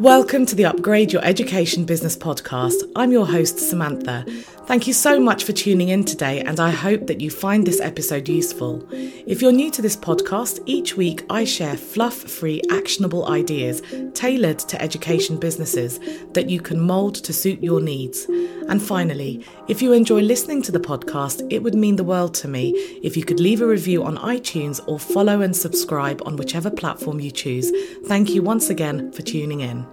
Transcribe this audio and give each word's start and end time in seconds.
Welcome 0.00 0.46
to 0.46 0.54
the 0.54 0.64
Upgrade 0.64 1.12
Your 1.12 1.22
Education 1.22 1.84
Business 1.84 2.16
podcast. 2.16 2.90
I'm 2.96 3.12
your 3.12 3.26
host, 3.26 3.56
Sumantha. 3.56 4.26
Thank 4.64 4.86
you 4.86 4.94
so 4.94 5.20
much 5.20 5.44
for 5.44 5.52
tuning 5.52 5.90
in 5.90 6.04
today, 6.04 6.40
and 6.40 6.58
I 6.58 6.70
hope 6.70 7.06
that 7.08 7.20
you 7.20 7.28
find 7.28 7.66
this 7.66 7.82
episode 7.82 8.26
useful. 8.26 8.88
If 8.92 9.42
you're 9.42 9.52
new 9.52 9.70
to 9.72 9.82
this 9.82 9.96
podcast, 9.96 10.62
each 10.64 10.96
week 10.96 11.26
I 11.28 11.44
share 11.44 11.76
fluff 11.76 12.14
free, 12.14 12.62
actionable 12.70 13.28
ideas 13.28 13.82
tailored 14.14 14.60
to 14.60 14.80
education 14.80 15.36
businesses 15.36 16.00
that 16.32 16.48
you 16.48 16.62
can 16.62 16.80
mould 16.80 17.16
to 17.16 17.34
suit 17.34 17.62
your 17.62 17.82
needs. 17.82 18.24
And 18.70 18.80
finally, 18.80 19.44
if 19.68 19.82
you 19.82 19.92
enjoy 19.92 20.20
listening 20.20 20.62
to 20.62 20.72
the 20.72 20.80
podcast, 20.80 21.46
it 21.52 21.58
would 21.58 21.74
mean 21.74 21.96
the 21.96 22.04
world 22.04 22.32
to 22.36 22.48
me 22.48 22.70
if 23.02 23.18
you 23.18 23.24
could 23.24 23.40
leave 23.40 23.60
a 23.60 23.66
review 23.66 24.02
on 24.02 24.16
iTunes 24.16 24.80
or 24.86 24.98
follow 24.98 25.42
and 25.42 25.54
subscribe 25.54 26.22
on 26.24 26.36
whichever 26.36 26.70
platform 26.70 27.20
you 27.20 27.30
choose. 27.30 27.70
Thank 28.06 28.30
you 28.30 28.42
once 28.42 28.70
again 28.70 29.12
for 29.12 29.20
tuning 29.20 29.60
in. 29.60 29.89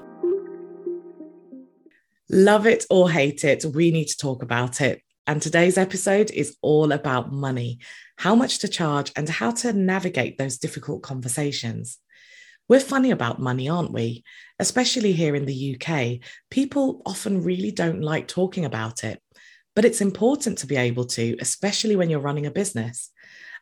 Love 2.29 2.67
it 2.67 2.85
or 2.89 3.09
hate 3.09 3.45
it, 3.45 3.63
we 3.63 3.89
need 3.89 4.07
to 4.07 4.17
talk 4.17 4.43
about 4.43 4.81
it. 4.81 5.01
And 5.25 5.41
today's 5.41 5.77
episode 5.77 6.29
is 6.31 6.57
all 6.61 6.91
about 6.91 7.31
money, 7.31 7.79
how 8.17 8.35
much 8.35 8.59
to 8.59 8.67
charge, 8.67 9.13
and 9.15 9.29
how 9.29 9.51
to 9.51 9.71
navigate 9.71 10.37
those 10.37 10.57
difficult 10.57 11.03
conversations. 11.03 11.99
We're 12.67 12.81
funny 12.81 13.11
about 13.11 13.39
money, 13.39 13.69
aren't 13.69 13.93
we? 13.93 14.25
Especially 14.59 15.13
here 15.13 15.35
in 15.35 15.45
the 15.45 15.75
UK, 15.79 16.19
people 16.51 17.01
often 17.05 17.43
really 17.43 17.71
don't 17.71 18.01
like 18.01 18.27
talking 18.27 18.65
about 18.65 19.05
it. 19.05 19.21
But 19.73 19.85
it's 19.85 20.01
important 20.01 20.57
to 20.57 20.67
be 20.67 20.75
able 20.75 21.05
to, 21.05 21.37
especially 21.39 21.95
when 21.95 22.09
you're 22.09 22.19
running 22.19 22.45
a 22.45 22.51
business. 22.51 23.09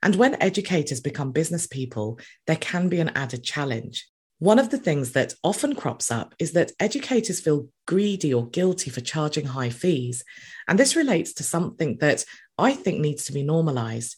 And 0.02 0.16
when 0.16 0.42
educators 0.42 1.02
become 1.02 1.32
business 1.34 1.68
people, 1.68 2.20
there 2.48 2.56
can 2.56 2.90
be 2.90 3.00
an 3.00 3.10
added 3.10 3.44
challenge. 3.44 4.08
One 4.40 4.60
of 4.60 4.70
the 4.70 4.78
things 4.78 5.14
that 5.14 5.34
often 5.44 5.76
crops 5.76 6.12
up 6.12 6.36
is 6.40 6.52
that 6.54 6.74
educators 6.80 7.40
feel 7.40 7.70
greedy 7.88 8.34
or 8.34 8.50
guilty 8.50 8.90
for 8.90 9.00
charging 9.00 9.46
high 9.46 9.70
fees. 9.70 10.26
And 10.68 10.78
this 10.78 10.96
relates 10.96 11.34
to 11.36 11.44
something 11.44 11.98
that 12.00 12.26
I 12.58 12.74
think 12.74 13.00
needs 13.00 13.26
to 13.26 13.34
be 13.34 13.44
normalized. 13.44 14.18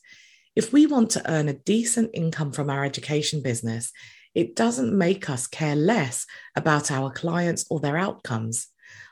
If 0.56 0.74
we 0.74 0.88
want 0.88 1.12
to 1.12 1.32
earn 1.32 1.50
a 1.50 1.54
decent 1.54 2.12
income 2.16 2.52
from 2.52 2.70
our 2.72 2.84
education 2.84 3.44
business, 3.44 3.92
it 4.34 4.56
doesn't 4.56 4.98
make 4.98 5.30
us 5.30 5.46
care 5.46 5.76
less 5.76 6.26
about 6.56 6.90
our 6.90 7.12
clients 7.12 7.66
or 7.70 7.80
their 7.80 7.98
outcomes. 7.98 8.68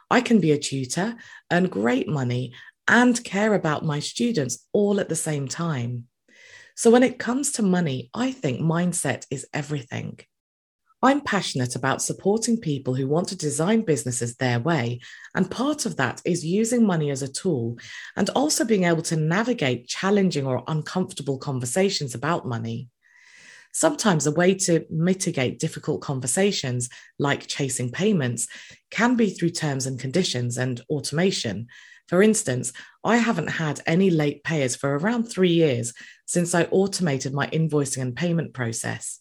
I 0.10 0.22
can 0.22 0.40
be 0.40 0.52
a 0.54 0.58
tutor, 0.58 1.16
earn 1.52 1.66
great 1.66 2.08
money, 2.08 2.54
and 2.88 3.24
care 3.24 3.54
about 3.54 3.86
my 3.86 4.00
students 4.00 4.68
all 4.74 5.00
at 5.00 5.10
the 5.10 5.16
same 5.16 5.48
time. 5.48 6.08
So, 6.76 6.92
when 6.92 7.04
it 7.04 7.20
comes 7.20 7.54
to 7.54 7.64
money, 7.64 8.10
I 8.14 8.32
think 8.32 8.60
mindset 8.60 9.26
is 9.32 9.48
everything. 9.54 10.20
I'm 11.06 11.22
passionate 11.22 11.76
about 11.76 12.02
supporting 12.02 12.60
people 12.60 12.96
who 12.96 13.08
want 13.08 13.28
to 13.28 13.38
design 13.38 13.84
businesses 13.84 14.38
their 14.38 14.60
way. 14.60 15.02
And 15.36 15.52
part 15.52 15.86
of 15.86 15.98
that 15.98 16.20
is 16.26 16.44
using 16.44 16.84
money 16.84 17.12
as 17.12 17.22
a 17.22 17.32
tool 17.32 17.78
and 18.16 18.28
also 18.32 18.66
being 18.66 18.86
able 18.86 19.04
to 19.04 19.16
navigate 19.16 19.88
challenging 19.88 20.48
or 20.48 20.64
uncomfortable 20.68 21.38
conversations 21.38 22.16
about 22.16 22.48
money. 22.48 22.90
Sometimes 23.72 24.26
a 24.26 24.32
way 24.32 24.56
to 24.56 24.84
mitigate 24.90 25.60
difficult 25.60 26.02
conversations, 26.02 26.90
like 27.20 27.46
chasing 27.46 27.92
payments, 27.92 28.48
can 28.90 29.16
be 29.16 29.30
through 29.30 29.52
terms 29.52 29.86
and 29.86 30.00
conditions 30.00 30.58
and 30.58 30.82
automation. 30.90 31.68
For 32.08 32.24
instance, 32.24 32.74
I 33.04 33.18
haven't 33.18 33.50
had 33.50 33.80
any 33.86 34.10
late 34.10 34.44
payers 34.44 34.76
for 34.76 34.98
around 34.98 35.26
three 35.26 35.54
years 35.54 35.94
since 36.26 36.56
I 36.56 36.64
automated 36.72 37.32
my 37.32 37.46
invoicing 37.46 38.02
and 38.02 38.16
payment 38.16 38.56
process. 38.56 39.20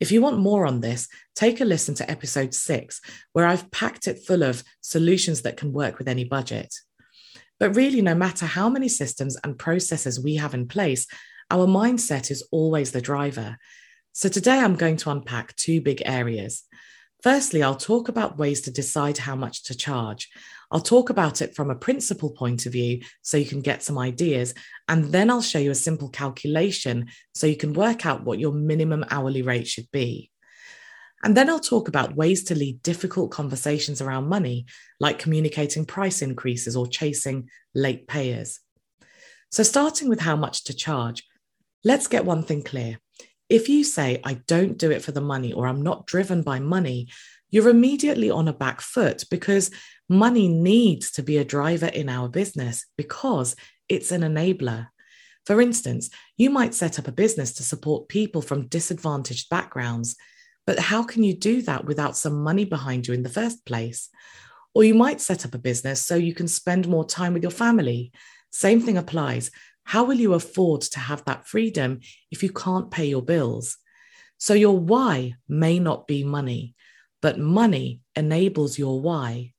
If 0.00 0.12
you 0.12 0.20
want 0.20 0.38
more 0.38 0.66
on 0.66 0.80
this, 0.80 1.08
take 1.34 1.60
a 1.60 1.64
listen 1.64 1.94
to 1.96 2.10
episode 2.10 2.54
six, 2.54 3.00
where 3.32 3.46
I've 3.46 3.70
packed 3.70 4.06
it 4.06 4.24
full 4.26 4.42
of 4.42 4.62
solutions 4.80 5.42
that 5.42 5.56
can 5.56 5.72
work 5.72 5.98
with 5.98 6.08
any 6.08 6.24
budget. 6.24 6.74
But 7.60 7.76
really, 7.76 8.02
no 8.02 8.14
matter 8.14 8.46
how 8.46 8.68
many 8.68 8.88
systems 8.88 9.36
and 9.44 9.58
processes 9.58 10.22
we 10.22 10.36
have 10.36 10.54
in 10.54 10.66
place, 10.66 11.06
our 11.50 11.66
mindset 11.66 12.30
is 12.30 12.46
always 12.50 12.92
the 12.92 13.00
driver. 13.00 13.56
So 14.12 14.28
today 14.28 14.58
I'm 14.58 14.76
going 14.76 14.96
to 14.98 15.10
unpack 15.10 15.54
two 15.56 15.80
big 15.80 16.02
areas. 16.04 16.64
Firstly, 17.22 17.62
I'll 17.62 17.74
talk 17.74 18.08
about 18.08 18.38
ways 18.38 18.60
to 18.62 18.70
decide 18.70 19.18
how 19.18 19.34
much 19.34 19.64
to 19.64 19.74
charge. 19.74 20.30
I'll 20.74 20.80
talk 20.80 21.08
about 21.08 21.40
it 21.40 21.54
from 21.54 21.70
a 21.70 21.76
principle 21.76 22.30
point 22.30 22.66
of 22.66 22.72
view 22.72 23.02
so 23.22 23.36
you 23.36 23.46
can 23.46 23.60
get 23.60 23.84
some 23.84 23.96
ideas. 23.96 24.54
And 24.88 25.04
then 25.04 25.30
I'll 25.30 25.40
show 25.40 25.60
you 25.60 25.70
a 25.70 25.76
simple 25.76 26.08
calculation 26.08 27.06
so 27.32 27.46
you 27.46 27.56
can 27.56 27.74
work 27.74 28.04
out 28.04 28.24
what 28.24 28.40
your 28.40 28.52
minimum 28.52 29.04
hourly 29.08 29.42
rate 29.42 29.68
should 29.68 29.88
be. 29.92 30.32
And 31.22 31.36
then 31.36 31.48
I'll 31.48 31.60
talk 31.60 31.86
about 31.86 32.16
ways 32.16 32.42
to 32.44 32.56
lead 32.56 32.82
difficult 32.82 33.30
conversations 33.30 34.02
around 34.02 34.28
money, 34.28 34.66
like 34.98 35.20
communicating 35.20 35.84
price 35.84 36.22
increases 36.22 36.74
or 36.74 36.88
chasing 36.88 37.48
late 37.72 38.08
payers. 38.08 38.58
So, 39.52 39.62
starting 39.62 40.08
with 40.08 40.20
how 40.20 40.34
much 40.34 40.64
to 40.64 40.74
charge, 40.74 41.22
let's 41.84 42.08
get 42.08 42.24
one 42.24 42.42
thing 42.42 42.62
clear. 42.62 42.98
If 43.48 43.68
you 43.68 43.84
say, 43.84 44.20
I 44.24 44.40
don't 44.48 44.76
do 44.76 44.90
it 44.90 45.02
for 45.02 45.12
the 45.12 45.20
money 45.20 45.52
or 45.52 45.68
I'm 45.68 45.82
not 45.82 46.06
driven 46.06 46.42
by 46.42 46.58
money, 46.58 47.08
you're 47.54 47.68
immediately 47.68 48.30
on 48.30 48.48
a 48.48 48.52
back 48.52 48.80
foot 48.80 49.22
because 49.30 49.70
money 50.08 50.48
needs 50.48 51.12
to 51.12 51.22
be 51.22 51.38
a 51.38 51.44
driver 51.44 51.86
in 51.86 52.08
our 52.08 52.28
business 52.28 52.86
because 52.96 53.56
it's 53.88 54.10
an 54.12 54.22
enabler. 54.22 54.88
For 55.46 55.60
instance, 55.60 56.10
you 56.36 56.50
might 56.50 56.74
set 56.74 56.98
up 56.98 57.08
a 57.08 57.12
business 57.12 57.54
to 57.54 57.62
support 57.62 58.08
people 58.08 58.42
from 58.42 58.66
disadvantaged 58.66 59.48
backgrounds, 59.50 60.16
but 60.66 60.78
how 60.78 61.02
can 61.02 61.22
you 61.22 61.34
do 61.34 61.62
that 61.62 61.84
without 61.84 62.16
some 62.16 62.42
money 62.42 62.64
behind 62.64 63.06
you 63.06 63.14
in 63.14 63.22
the 63.22 63.28
first 63.28 63.64
place? 63.66 64.08
Or 64.74 64.84
you 64.84 64.94
might 64.94 65.20
set 65.20 65.44
up 65.44 65.54
a 65.54 65.58
business 65.58 66.02
so 66.02 66.16
you 66.16 66.34
can 66.34 66.48
spend 66.48 66.88
more 66.88 67.04
time 67.04 67.34
with 67.34 67.42
your 67.42 67.50
family. 67.50 68.12
Same 68.50 68.80
thing 68.80 68.96
applies. 68.96 69.50
How 69.84 70.04
will 70.04 70.14
you 70.14 70.34
afford 70.34 70.80
to 70.82 70.98
have 70.98 71.24
that 71.26 71.46
freedom 71.46 72.00
if 72.30 72.42
you 72.42 72.50
can't 72.50 72.90
pay 72.90 73.06
your 73.06 73.22
bills? 73.22 73.76
So 74.38 74.54
your 74.54 74.78
why 74.78 75.34
may 75.48 75.78
not 75.78 76.06
be 76.06 76.24
money, 76.24 76.74
but 77.22 77.38
money 77.38 78.00
enables 78.16 78.78
your 78.78 79.00
why. 79.00 79.53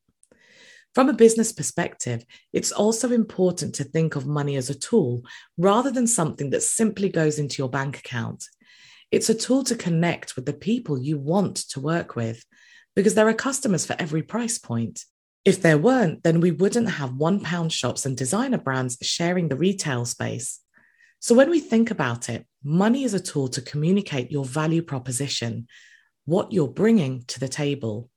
From 0.96 1.10
a 1.10 1.14
business 1.14 1.52
perspective, 1.52 2.26
it's 2.54 2.72
also 2.72 3.12
important 3.12 3.76
to 3.76 3.84
think 3.84 4.16
of 4.16 4.26
money 4.26 4.56
as 4.56 4.70
a 4.70 4.80
tool 4.80 5.24
rather 5.58 5.92
than 5.92 6.08
something 6.08 6.52
that 6.52 6.64
simply 6.64 7.10
goes 7.10 7.38
into 7.38 7.58
your 7.58 7.70
bank 7.70 8.00
account. 8.00 8.46
It's 9.12 9.30
a 9.30 9.36
tool 9.36 9.66
to 9.66 9.76
connect 9.76 10.38
with 10.38 10.46
the 10.46 10.54
people 10.54 10.98
you 10.98 11.18
want 11.18 11.58
to 11.72 11.82
work 11.82 12.16
with 12.16 12.46
because 12.96 13.14
there 13.14 13.28
are 13.28 13.34
customers 13.34 13.86
for 13.86 13.98
every 14.00 14.24
price 14.24 14.58
point. 14.58 15.04
If 15.44 15.62
there 15.62 15.78
weren't, 15.78 16.24
then 16.24 16.40
we 16.40 16.52
wouldn't 16.52 16.90
have 16.90 17.18
one 17.18 17.42
pound 17.42 17.74
shops 17.74 18.06
and 18.06 18.16
designer 18.16 18.58
brands 18.58 18.98
sharing 19.02 19.50
the 19.50 19.58
retail 19.58 20.06
space. 20.06 20.62
So 21.20 21.36
when 21.36 21.50
we 21.50 21.60
think 21.60 21.92
about 21.92 22.30
it, 22.30 22.48
money 22.64 23.04
is 23.04 23.14
a 23.14 23.20
tool 23.20 23.50
to 23.50 23.62
communicate 23.62 24.32
your 24.32 24.46
value 24.46 24.82
proposition, 24.82 25.68
what 26.24 26.54
you're 26.54 26.70
bringing 26.70 27.26
to 27.28 27.40
the 27.40 27.50
table. 27.50 28.10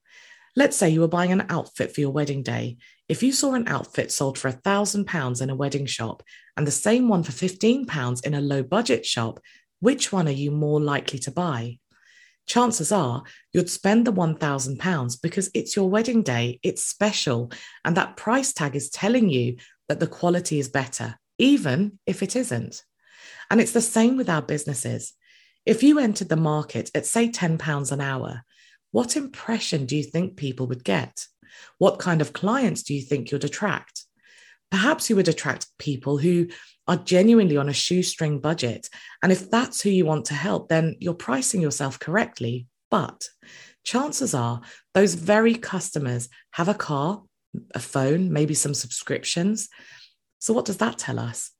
Let's 0.58 0.76
say 0.76 0.88
you 0.88 1.02
were 1.02 1.06
buying 1.06 1.30
an 1.30 1.46
outfit 1.50 1.94
for 1.94 2.00
your 2.00 2.10
wedding 2.10 2.42
day. 2.42 2.78
If 3.08 3.22
you 3.22 3.30
saw 3.30 3.54
an 3.54 3.68
outfit 3.68 4.10
sold 4.10 4.36
for 4.36 4.48
a 4.48 4.60
thousand 4.66 5.04
pounds 5.04 5.40
in 5.40 5.50
a 5.50 5.54
wedding 5.54 5.86
shop 5.86 6.24
and 6.56 6.66
the 6.66 6.72
same 6.72 7.08
one 7.08 7.22
for 7.22 7.30
15 7.30 7.86
pounds 7.86 8.22
in 8.22 8.34
a 8.34 8.40
low 8.40 8.64
budget 8.64 9.06
shop, 9.06 9.38
which 9.78 10.10
one 10.10 10.26
are 10.26 10.32
you 10.32 10.50
more 10.50 10.80
likely 10.80 11.20
to 11.20 11.30
buy? 11.30 11.78
Chances 12.48 12.90
are 12.90 13.22
you'd 13.52 13.70
spend 13.70 14.04
the 14.04 14.12
£1,000 14.12 15.22
because 15.22 15.48
it's 15.54 15.76
your 15.76 15.88
wedding 15.88 16.24
day, 16.24 16.58
it's 16.64 16.82
special, 16.82 17.52
and 17.84 17.96
that 17.96 18.16
price 18.16 18.52
tag 18.52 18.74
is 18.74 18.90
telling 18.90 19.28
you 19.28 19.58
that 19.86 20.00
the 20.00 20.08
quality 20.08 20.58
is 20.58 20.68
better, 20.68 21.20
even 21.38 22.00
if 22.04 22.20
it 22.20 22.34
isn't. 22.34 22.82
And 23.48 23.60
it's 23.60 23.70
the 23.70 23.80
same 23.80 24.16
with 24.16 24.28
our 24.28 24.42
businesses. 24.42 25.12
If 25.64 25.84
you 25.84 26.00
entered 26.00 26.30
the 26.30 26.34
market 26.36 26.90
at, 26.96 27.06
say, 27.06 27.28
£10 27.28 27.92
an 27.92 28.00
hour, 28.00 28.42
what 28.90 29.16
impression 29.16 29.86
do 29.86 29.96
you 29.96 30.02
think 30.02 30.36
people 30.36 30.66
would 30.66 30.84
get? 30.84 31.26
What 31.78 31.98
kind 31.98 32.20
of 32.20 32.32
clients 32.32 32.82
do 32.82 32.94
you 32.94 33.02
think 33.02 33.30
you'd 33.30 33.44
attract? 33.44 34.04
Perhaps 34.70 35.08
you 35.08 35.16
would 35.16 35.28
attract 35.28 35.66
people 35.78 36.18
who 36.18 36.48
are 36.86 36.96
genuinely 36.96 37.56
on 37.56 37.68
a 37.68 37.74
shoestring 37.74 38.40
budget. 38.40 38.88
And 39.22 39.32
if 39.32 39.50
that's 39.50 39.80
who 39.80 39.90
you 39.90 40.04
want 40.04 40.26
to 40.26 40.34
help, 40.34 40.68
then 40.68 40.96
you're 41.00 41.14
pricing 41.14 41.60
yourself 41.60 41.98
correctly. 41.98 42.66
But 42.90 43.28
chances 43.84 44.34
are 44.34 44.60
those 44.94 45.14
very 45.14 45.54
customers 45.54 46.28
have 46.52 46.68
a 46.68 46.74
car, 46.74 47.22
a 47.74 47.78
phone, 47.78 48.32
maybe 48.32 48.54
some 48.54 48.74
subscriptions. 48.74 49.68
So, 50.38 50.52
what 50.52 50.64
does 50.64 50.78
that 50.78 50.98
tell 50.98 51.18
us? 51.18 51.50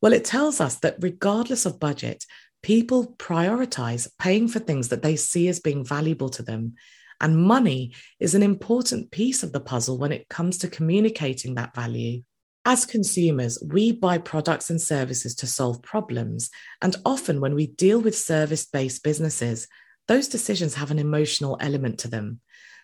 Well, 0.00 0.12
it 0.12 0.24
tells 0.24 0.60
us 0.60 0.76
that 0.80 0.96
regardless 1.00 1.66
of 1.66 1.80
budget, 1.80 2.24
people 2.62 3.14
prioritize 3.18 4.08
paying 4.18 4.48
for 4.48 4.58
things 4.58 4.88
that 4.88 5.02
they 5.02 5.16
see 5.16 5.48
as 5.48 5.60
being 5.60 5.84
valuable 5.84 6.28
to 6.30 6.42
them. 6.42 6.74
And 7.20 7.42
money 7.42 7.94
is 8.20 8.34
an 8.34 8.42
important 8.42 9.10
piece 9.10 9.42
of 9.42 9.52
the 9.52 9.60
puzzle 9.60 9.98
when 9.98 10.12
it 10.12 10.28
comes 10.28 10.58
to 10.58 10.68
communicating 10.68 11.54
that 11.54 11.74
value. 11.74 12.22
As 12.64 12.84
consumers, 12.84 13.62
we 13.64 13.92
buy 13.92 14.18
products 14.18 14.70
and 14.70 14.80
services 14.80 15.36
to 15.36 15.46
solve 15.46 15.82
problems. 15.82 16.50
And 16.82 16.96
often, 17.04 17.40
when 17.40 17.54
we 17.54 17.68
deal 17.68 18.00
with 18.00 18.18
service 18.18 18.66
based 18.66 19.04
businesses, 19.04 19.68
those 20.08 20.28
decisions 20.28 20.74
have 20.74 20.90
an 20.90 20.98
emotional 20.98 21.56
element 21.60 22.00
to 22.00 22.08
them. 22.08 22.40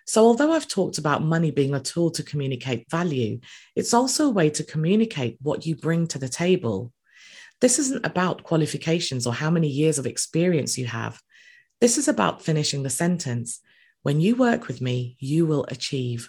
So, 0.06 0.24
although 0.24 0.52
I've 0.52 0.68
talked 0.68 0.98
about 0.98 1.22
money 1.22 1.50
being 1.50 1.74
a 1.74 1.80
tool 1.80 2.10
to 2.12 2.22
communicate 2.22 2.90
value, 2.90 3.40
it's 3.76 3.94
also 3.94 4.26
a 4.26 4.32
way 4.32 4.50
to 4.50 4.64
communicate 4.64 5.38
what 5.40 5.66
you 5.66 5.76
bring 5.76 6.06
to 6.08 6.18
the 6.18 6.28
table. 6.28 6.92
This 7.62 7.78
isn't 7.78 8.04
about 8.04 8.42
qualifications 8.42 9.24
or 9.24 9.32
how 9.32 9.48
many 9.48 9.68
years 9.68 9.96
of 9.96 10.04
experience 10.04 10.76
you 10.76 10.86
have. 10.86 11.22
This 11.80 11.96
is 11.96 12.08
about 12.08 12.42
finishing 12.42 12.82
the 12.82 12.90
sentence. 12.90 13.60
When 14.02 14.20
you 14.20 14.34
work 14.34 14.66
with 14.66 14.80
me, 14.80 15.16
you 15.20 15.46
will 15.46 15.64
achieve. 15.68 16.28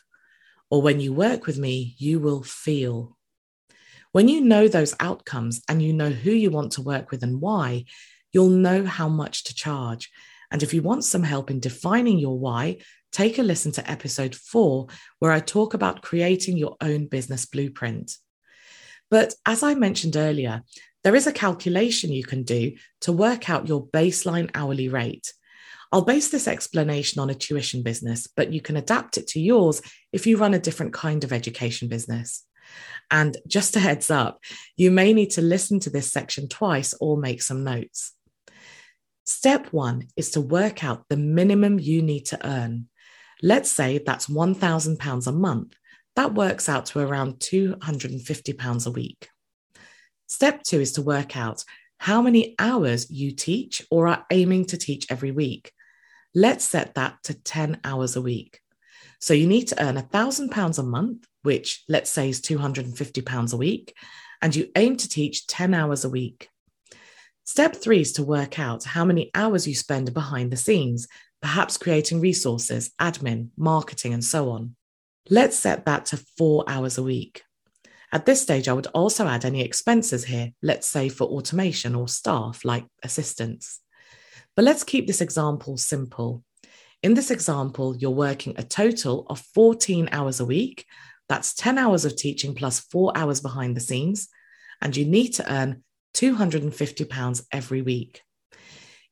Or 0.70 0.84
when 0.84 1.00
you 1.00 1.12
work 1.12 1.48
with 1.48 1.58
me, 1.58 1.96
you 1.98 2.20
will 2.20 2.44
feel. 2.44 3.18
When 4.12 4.28
you 4.28 4.42
know 4.42 4.68
those 4.68 4.94
outcomes 5.00 5.64
and 5.68 5.82
you 5.82 5.92
know 5.92 6.12
who 6.12 6.30
you 6.30 6.52
want 6.52 6.74
to 6.74 6.84
work 6.84 7.10
with 7.10 7.24
and 7.24 7.42
why, 7.42 7.86
you'll 8.32 8.50
know 8.50 8.86
how 8.86 9.10
much 9.10 9.46
to 9.46 9.56
charge. 9.56 10.12
And 10.52 10.62
if 10.62 10.72
you 10.72 10.84
want 10.84 11.04
some 11.04 11.24
help 11.24 11.50
in 11.50 11.60
defining 11.60 12.20
your 12.20 12.38
why, 12.38 12.78
take 13.12 13.40
a 13.40 13.44
listen 13.44 13.72
to 13.72 13.90
episode 13.90 14.36
four, 14.36 14.86
where 15.18 15.32
I 15.32 15.40
talk 15.40 15.74
about 15.74 16.04
creating 16.04 16.58
your 16.58 16.78
own 16.80 17.08
business 17.08 17.48
blueprint. 17.48 18.18
But 19.10 19.34
as 19.48 19.64
I 19.64 19.74
mentioned 19.74 20.16
earlier, 20.16 20.62
there 21.04 21.16
is 21.16 21.28
a 21.28 21.34
calculation 21.34 22.12
you 22.12 22.24
can 22.24 22.44
do 22.44 22.74
to 23.02 23.12
work 23.12 23.50
out 23.50 23.68
your 23.68 23.86
baseline 23.88 24.50
hourly 24.56 24.90
rate. 24.90 25.34
I'll 25.92 26.02
base 26.02 26.30
this 26.30 26.48
explanation 26.48 27.22
on 27.22 27.30
a 27.30 27.36
tuition 27.36 27.84
business, 27.84 28.28
but 28.28 28.52
you 28.52 28.62
can 28.62 28.78
adapt 28.78 29.18
it 29.18 29.28
to 29.28 29.40
yours 29.40 29.82
if 30.12 30.26
you 30.26 30.38
run 30.38 30.54
a 30.54 30.60
different 30.60 30.94
kind 30.94 31.24
of 31.24 31.32
education 31.32 31.88
business. 31.88 32.46
And 33.12 33.38
just 33.48 33.76
a 33.76 33.80
heads 33.80 34.10
up, 34.10 34.40
you 34.76 34.90
may 34.90 35.14
need 35.14 35.32
to 35.32 35.42
listen 35.42 35.80
to 35.82 35.90
this 35.90 36.12
section 36.12 36.48
twice 36.48 36.96
or 37.00 37.18
make 37.18 37.42
some 37.44 37.64
notes. 37.64 38.14
Step 39.26 39.68
one 39.72 40.08
is 40.18 40.32
to 40.32 40.42
work 40.42 40.84
out 40.84 41.06
the 41.10 41.18
minimum 41.18 41.80
you 41.80 42.02
need 42.02 42.26
to 42.28 42.48
earn. 42.48 42.90
Let's 43.42 43.72
say 43.72 44.00
that's 44.00 44.28
£1,000 44.28 45.28
a 45.28 45.32
month. 45.32 45.76
That 46.16 46.34
works 46.34 46.70
out 46.70 46.88
to 46.88 47.00
around 47.00 47.36
£250 47.36 48.88
a 48.88 48.92
week. 48.92 49.30
Step 50.34 50.64
two 50.64 50.80
is 50.80 50.94
to 50.94 51.04
work 51.04 51.38
out 51.38 51.64
how 52.00 52.20
many 52.20 52.56
hours 52.58 53.12
you 53.12 53.32
teach 53.32 53.86
or 53.92 54.08
are 54.08 54.26
aiming 54.32 54.66
to 54.66 54.78
teach 54.78 55.06
every 55.12 55.30
week. 55.30 55.72
Let's 56.34 56.66
set 56.66 56.96
that 56.96 57.22
to 57.26 57.36
10 57.36 57.82
hours 57.84 58.16
a 58.16 58.22
week. 58.22 58.60
So 59.20 59.36
you 59.36 59.46
need 59.46 59.68
to 59.68 59.80
earn 59.80 59.96
£1,000 59.96 60.80
a 60.80 60.84
month, 60.84 61.28
which 61.44 61.84
let's 61.88 62.10
say 62.10 62.30
is 62.30 62.42
£250 62.42 63.54
a 63.54 63.58
week, 63.58 63.96
and 64.42 64.56
you 64.56 64.70
aim 64.76 64.98
to 64.98 65.08
teach 65.08 65.46
10 65.46 65.76
hours 65.76 66.04
a 66.04 66.10
week. 66.10 66.50
Step 67.44 67.76
three 67.76 68.02
is 68.02 68.14
to 68.14 68.24
work 68.24 68.58
out 68.58 68.86
how 68.86 69.06
many 69.06 69.30
hours 69.36 69.68
you 69.68 69.76
spend 69.76 70.16
behind 70.16 70.52
the 70.52 70.58
scenes, 70.58 71.08
perhaps 71.44 71.78
creating 71.78 72.22
resources, 72.22 72.90
admin, 73.00 73.50
marketing, 73.56 74.16
and 74.16 74.26
so 74.26 74.50
on. 74.50 74.76
Let's 75.30 75.60
set 75.60 75.86
that 75.86 76.08
to 76.08 76.18
four 76.18 76.64
hours 76.68 76.98
a 76.98 77.04
week. 77.04 77.44
At 78.14 78.28
this 78.28 78.44
stage, 78.44 78.68
I 78.68 78.74
would 78.74 78.86
also 78.94 79.28
add 79.28 79.44
any 79.44 79.62
expenses 79.62 80.24
here, 80.24 80.52
let's 80.62 80.86
say 80.86 81.10
for 81.10 81.24
automation 81.24 81.96
or 81.96 82.08
staff 82.08 82.64
like 82.64 82.86
assistants. 83.02 83.80
But 84.56 84.66
let's 84.66 84.84
keep 84.84 85.08
this 85.08 85.20
example 85.20 85.78
simple. 85.78 86.44
In 87.02 87.16
this 87.16 87.32
example, 87.32 87.98
you're 87.98 88.12
working 88.12 88.54
a 88.56 88.64
total 88.64 89.26
of 89.32 89.40
14 89.56 90.10
hours 90.12 90.40
a 90.40 90.46
week. 90.46 90.86
That's 91.28 91.56
10 91.56 91.80
hours 91.80 92.06
of 92.06 92.16
teaching 92.16 92.54
plus 92.54 92.82
four 92.82 93.12
hours 93.16 93.42
behind 93.42 93.76
the 93.76 93.82
scenes. 93.82 94.28
And 94.80 94.96
you 94.96 95.06
need 95.06 95.30
to 95.30 95.52
earn 95.52 95.84
£250 96.14 97.46
every 97.52 97.82
week. 97.82 98.22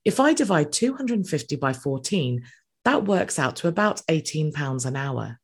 If 0.06 0.20
I 0.20 0.34
divide 0.34 0.72
250 0.72 1.56
by 1.56 1.74
14, 1.74 2.44
that 2.86 3.06
works 3.06 3.40
out 3.40 3.56
to 3.58 3.68
about 3.68 4.04
£18 4.08 4.86
an 4.86 4.96
hour. 4.96 5.41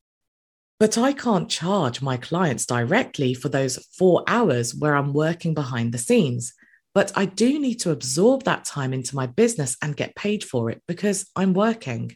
But 0.79 0.97
I 0.97 1.11
can't 1.11 1.49
charge 1.49 2.03
my 2.03 2.17
clients 2.17 2.67
directly 2.67 3.33
for 3.33 3.49
those 3.49 3.77
four 3.97 4.23
hours 4.27 4.75
where 4.75 4.95
I'm 4.95 5.11
working 5.11 5.55
behind 5.55 5.91
the 5.91 5.97
scenes. 5.97 6.53
But 6.93 7.11
I 7.15 7.25
do 7.25 7.59
need 7.59 7.79
to 7.81 7.91
absorb 7.91 8.43
that 8.43 8.65
time 8.65 8.93
into 8.93 9.15
my 9.15 9.25
business 9.25 9.75
and 9.81 9.97
get 9.97 10.15
paid 10.15 10.43
for 10.43 10.69
it 10.69 10.83
because 10.87 11.29
I'm 11.35 11.53
working. 11.53 12.15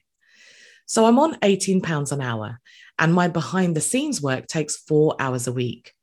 So 0.85 1.05
I'm 1.05 1.17
on 1.19 1.35
£18 1.39 2.11
an 2.11 2.21
hour, 2.21 2.59
and 2.99 3.13
my 3.13 3.27
behind 3.27 3.75
the 3.75 3.81
scenes 3.81 4.21
work 4.21 4.47
takes 4.47 4.75
four 4.75 5.15
hours 5.19 5.47
a 5.47 5.53
week. 5.53 5.93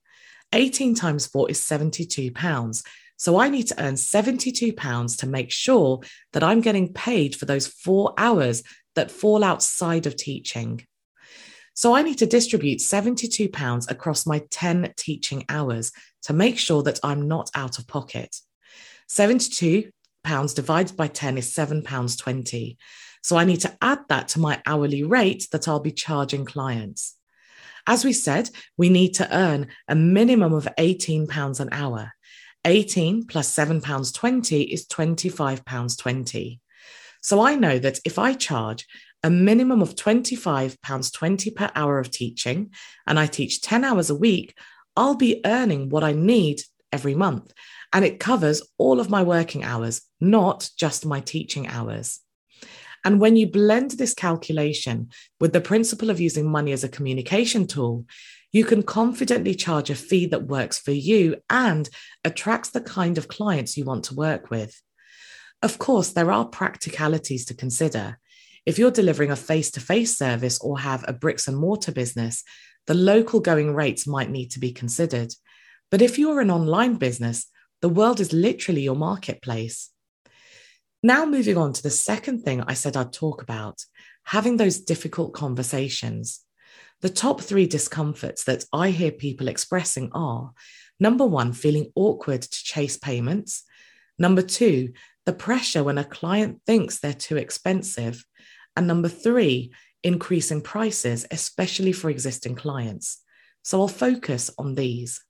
18 0.53 0.95
times 0.95 1.27
four 1.27 1.51
is 1.51 1.61
£72. 1.61 2.83
So 3.17 3.39
I 3.39 3.49
need 3.51 3.69
to 3.69 3.85
earn 3.85 3.95
£72 3.95 5.19
to 5.19 5.27
make 5.27 5.53
sure 5.53 6.01
that 6.33 6.43
I'm 6.43 6.61
getting 6.61 6.93
paid 6.93 7.37
for 7.37 7.45
those 7.45 7.67
four 7.67 8.15
hours 8.17 8.63
that 8.95 9.11
fall 9.11 9.45
outside 9.45 10.07
of 10.07 10.17
teaching. 10.17 10.87
So 11.79 11.95
I 11.95 12.03
need 12.03 12.19
to 12.19 12.27
distribute 12.27 12.81
£72 12.81 13.89
across 13.89 14.27
my 14.27 14.43
10 14.51 14.95
teaching 14.97 15.45
hours 15.49 15.93
to 16.23 16.33
make 16.33 16.59
sure 16.59 16.83
that 16.83 16.99
I'm 17.05 17.29
not 17.29 17.53
out 17.55 17.79
of 17.79 17.87
pocket. 17.87 18.35
£72 19.09 19.93
divided 20.57 20.97
by 20.97 21.07
10 21.07 21.39
is 21.39 21.55
£7.20. 21.55 22.77
So 23.23 23.37
I 23.37 23.45
need 23.45 23.61
to 23.61 23.77
add 23.81 24.01
that 24.09 24.27
to 24.31 24.41
my 24.41 24.61
hourly 24.67 25.05
rate 25.05 25.47
that 25.53 25.69
I'll 25.69 25.79
be 25.79 25.93
charging 25.93 26.45
clients. 26.45 27.15
As 27.87 28.05
we 28.05 28.13
said, 28.13 28.51
we 28.77 28.89
need 28.89 29.15
to 29.15 29.33
earn 29.33 29.69
a 29.87 29.95
minimum 29.95 30.55
of 30.55 30.67
£18 30.81 31.61
an 31.61 31.69
hour. 31.71 32.13
18 32.65 33.29
plus 33.29 33.55
£7.20 33.55 34.69
is 34.69 34.85
£25.20. 34.89 36.59
So 37.23 37.41
I 37.41 37.55
know 37.55 37.79
that 37.79 38.01
if 38.05 38.19
I 38.19 38.35
charge 38.35 38.87
a 39.23 39.31
minimum 39.31 39.83
of 39.83 39.95
£25.20 39.95 41.55
per 41.55 41.71
hour 41.75 41.99
of 41.99 42.11
teaching 42.11 42.71
and 43.07 43.19
I 43.19 43.27
teach 43.27 43.61
10 43.61 43.85
hours 43.85 44.11
a 44.11 44.15
week, 44.15 44.57
I'll 44.97 45.17
be 45.17 45.41
earning 45.45 45.89
what 45.89 46.05
I 46.05 46.13
need 46.13 46.63
every 46.93 47.15
month. 47.15 47.53
And 47.93 48.05
it 48.05 48.21
covers 48.21 48.63
all 48.77 49.01
of 49.01 49.11
my 49.11 49.23
working 49.23 49.65
hours, 49.65 50.03
not 50.21 50.69
just 50.77 51.07
my 51.07 51.21
teaching 51.21 51.67
hours. 51.67 52.21
And 53.05 53.21
when 53.21 53.37
you 53.37 53.47
blend 53.47 53.93
this 53.93 54.15
calculation 54.15 55.11
with 55.41 55.53
the 55.53 55.61
principle 55.61 56.11
of 56.11 56.21
using 56.21 56.51
money 56.51 56.73
as 56.73 56.85
a 56.85 56.89
communication 56.89 57.67
tool, 57.67 58.05
you 58.53 58.65
can 58.65 58.83
confidently 58.83 59.55
charge 59.55 59.91
a 59.91 59.95
fee 59.95 60.27
that 60.27 60.47
works 60.47 60.79
for 60.79 60.91
you 60.91 61.37
and 61.49 61.89
attracts 62.25 62.71
the 62.71 62.81
kind 62.81 63.19
of 63.19 63.29
clients 63.29 63.77
you 63.77 63.85
want 63.85 64.05
to 64.05 64.15
work 64.15 64.51
with. 64.51 64.81
Of 65.63 65.79
course, 65.79 66.11
there 66.11 66.31
are 66.31 66.47
practicalities 66.47 67.45
to 67.47 67.55
consider. 67.55 68.19
If 68.69 68.79
you're 68.79 68.91
delivering 68.91 69.31
a 69.31 69.37
face 69.37 69.71
to 69.71 69.81
face 69.81 70.15
service 70.15 70.61
or 70.61 70.79
have 70.81 71.03
a 71.09 71.15
bricks 71.15 71.49
and 71.49 71.57
mortar 71.57 71.91
business, 71.91 72.45
the 72.87 72.93
local 72.93 73.41
going 73.41 73.75
rates 73.75 74.07
might 74.07 74.29
need 74.29 74.51
to 74.51 74.61
be 74.61 74.73
considered. 74.73 75.33
But 75.91 76.03
if 76.03 76.19
you're 76.19 76.43
an 76.43 76.51
online 76.51 76.97
business, 76.97 77.47
the 77.81 77.89
world 77.89 78.21
is 78.21 78.35
literally 78.35 78.83
your 78.83 78.95
marketplace. 78.95 79.89
Now, 81.03 81.25
moving 81.25 81.57
on 81.57 81.73
to 81.73 81.83
the 81.83 81.89
second 81.89 82.43
thing 82.43 82.61
I 82.61 82.75
said 82.75 82.95
I'd 82.95 83.11
talk 83.11 83.41
about 83.41 83.87
having 84.25 84.59
those 84.59 84.81
difficult 84.81 85.33
conversations. 85.33 86.41
The 87.01 87.09
top 87.09 87.41
three 87.41 87.67
discomforts 87.67 88.45
that 88.45 88.67
I 88.71 88.91
hear 88.91 89.13
people 89.13 89.49
expressing 89.49 90.11
are 90.13 90.53
number 91.01 91.25
one, 91.25 91.55
feeling 91.55 91.91
awkward 91.95 92.43
to 92.43 92.65
chase 92.65 92.99
payments. 92.99 93.63
Number 94.19 94.43
two, 94.43 94.93
the 95.25 95.33
pressure 95.33 95.83
when 95.83 95.97
a 95.97 96.05
client 96.05 96.61
thinks 96.67 96.99
they're 96.99 97.15
too 97.15 97.39
expensive. 97.39 98.27
And 98.79 98.87
number 98.87 99.09
three, 99.09 99.73
increasing 100.05 100.61
prices, 100.61 101.27
especially 101.33 101.91
for 101.91 102.11
existing 102.11 102.55
clients. 102.55 103.21
So 103.65 103.81
I'll 103.81 103.89
focus 103.89 104.53
on 104.57 104.77
these. 104.77 105.21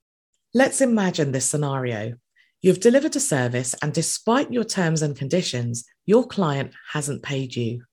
Let's 0.53 0.83
imagine 0.83 1.33
this 1.33 1.47
scenario. 1.47 2.17
You've 2.61 2.81
delivered 2.81 3.17
a 3.17 3.21
service, 3.21 3.75
and 3.81 3.95
despite 3.95 4.53
your 4.53 4.65
terms 4.65 5.01
and 5.01 5.17
conditions, 5.17 5.87
your 6.05 6.27
client 6.27 6.75
hasn't 6.93 7.23
paid 7.23 7.57
you. 7.57 7.85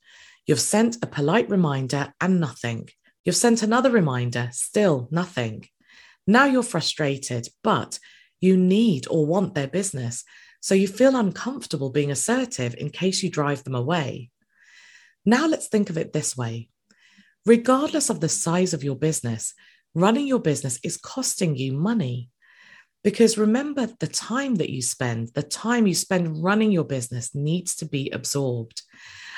You've 0.46 0.60
sent 0.60 0.98
a 1.02 1.08
polite 1.08 1.50
reminder 1.50 2.14
and 2.20 2.42
nothing. 2.42 2.90
You've 3.24 3.38
sent 3.38 3.64
another 3.64 3.92
reminder, 3.92 4.50
still 4.52 5.08
nothing. 5.10 5.70
Now 6.28 6.48
you're 6.48 6.64
frustrated, 6.64 7.48
but 7.64 7.98
you 8.42 8.58
need 8.58 9.08
or 9.10 9.26
want 9.26 9.56
their 9.56 9.70
business. 9.70 10.26
So 10.60 10.76
you 10.76 10.90
feel 10.90 11.16
uncomfortable 11.16 11.92
being 11.92 12.12
assertive 12.12 12.76
in 12.78 12.90
case 12.90 13.24
you 13.24 13.30
drive 13.30 13.64
them 13.64 13.76
away. 13.76 14.32
Now 15.26 15.48
let's 15.48 15.68
think 15.68 15.90
of 15.90 15.98
it 15.98 16.14
this 16.14 16.38
way 16.38 16.70
regardless 17.46 18.10
of 18.10 18.20
the 18.20 18.30
size 18.30 18.74
of 18.74 18.84
your 18.84 18.96
business, 18.96 19.54
running 19.94 20.28
your 20.28 20.40
business 20.40 20.80
is 20.84 20.98
costing 20.98 21.56
you 21.56 21.74
money. 21.74 22.30
Because 23.04 23.38
remember, 23.38 23.88
the 24.00 24.08
time 24.08 24.56
that 24.56 24.72
you 24.72 24.82
spend, 24.82 25.30
the 25.36 25.44
time 25.44 25.86
you 25.86 25.94
spend 25.94 26.44
running 26.44 26.72
your 26.72 26.84
business 26.84 27.36
needs 27.36 27.76
to 27.76 27.86
be 27.86 28.10
absorbed. 28.10 28.82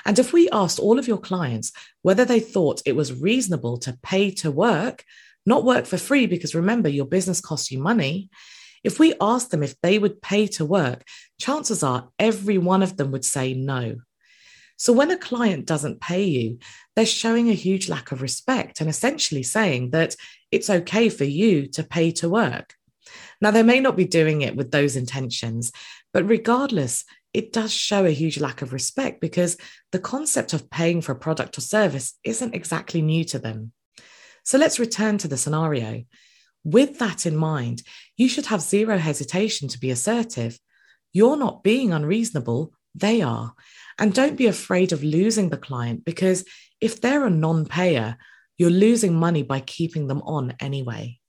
And 0.05 0.17
if 0.17 0.31
we 0.31 0.49
asked 0.51 0.79
all 0.79 0.97
of 0.97 1.07
your 1.07 1.17
clients 1.17 1.73
whether 2.01 2.23
they 2.23 2.39
thought 2.39 2.81
it 2.85 2.95
was 2.95 3.21
reasonable 3.21 3.77
to 3.79 3.99
pay 4.01 4.31
to 4.35 4.51
work, 4.51 5.03
not 5.45 5.65
work 5.65 5.85
for 5.85 5.97
free, 5.97 6.27
because 6.27 6.55
remember, 6.55 6.87
your 6.87 7.05
business 7.05 7.41
costs 7.41 7.71
you 7.71 7.79
money. 7.79 8.29
If 8.85 8.99
we 8.99 9.15
asked 9.19 9.51
them 9.51 9.63
if 9.63 9.75
they 9.81 9.99
would 9.99 10.21
pay 10.21 10.47
to 10.47 10.63
work, 10.63 11.03
chances 11.41 11.83
are 11.83 12.09
every 12.17 12.57
one 12.57 12.83
of 12.83 12.95
them 12.95 13.11
would 13.11 13.25
say 13.25 13.53
no. 13.53 13.97
So 14.77 14.93
when 14.93 15.11
a 15.11 15.17
client 15.17 15.65
doesn't 15.65 16.01
pay 16.01 16.23
you, 16.23 16.59
they're 16.95 17.05
showing 17.05 17.49
a 17.49 17.53
huge 17.53 17.89
lack 17.89 18.11
of 18.11 18.21
respect 18.21 18.79
and 18.79 18.89
essentially 18.89 19.43
saying 19.43 19.89
that 19.91 20.15
it's 20.51 20.69
okay 20.69 21.09
for 21.09 21.23
you 21.23 21.67
to 21.69 21.83
pay 21.83 22.11
to 22.11 22.29
work. 22.29 22.75
Now, 23.41 23.51
they 23.51 23.63
may 23.63 23.79
not 23.79 23.97
be 23.97 24.05
doing 24.05 24.41
it 24.41 24.55
with 24.55 24.71
those 24.71 24.95
intentions, 24.95 25.71
but 26.13 26.27
regardless, 26.27 27.05
it 27.33 27.53
does 27.53 27.71
show 27.71 28.05
a 28.05 28.11
huge 28.11 28.39
lack 28.39 28.61
of 28.61 28.73
respect 28.73 29.21
because 29.21 29.57
the 29.91 29.99
concept 29.99 30.53
of 30.53 30.69
paying 30.69 31.01
for 31.01 31.11
a 31.11 31.19
product 31.19 31.57
or 31.57 31.61
service 31.61 32.13
isn't 32.23 32.55
exactly 32.55 33.01
new 33.01 33.23
to 33.25 33.39
them. 33.39 33.73
So 34.43 34.57
let's 34.57 34.79
return 34.79 35.17
to 35.19 35.27
the 35.27 35.37
scenario. 35.37 36.03
With 36.63 36.99
that 36.99 37.25
in 37.25 37.35
mind, 37.35 37.83
you 38.15 38.27
should 38.27 38.47
have 38.47 38.61
zero 38.61 38.97
hesitation 38.97 39.67
to 39.69 39.79
be 39.79 39.91
assertive. 39.91 40.57
You're 41.13 41.37
not 41.37 41.63
being 41.63 41.93
unreasonable, 41.93 42.73
they 42.95 43.21
are. 43.21 43.53
And 43.99 44.13
don't 44.13 44.37
be 44.37 44.47
afraid 44.47 44.91
of 44.91 45.03
losing 45.03 45.49
the 45.49 45.57
client 45.57 46.05
because 46.05 46.45
if 46.79 47.01
they're 47.01 47.25
a 47.25 47.29
non 47.29 47.65
payer, 47.65 48.17
you're 48.57 48.69
losing 48.69 49.15
money 49.15 49.43
by 49.43 49.59
keeping 49.59 50.07
them 50.07 50.21
on 50.23 50.55
anyway. 50.59 51.19